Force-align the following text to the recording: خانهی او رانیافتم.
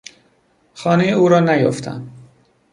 خانهی 0.73 1.11
او 1.11 1.27
رانیافتم. 1.29 2.07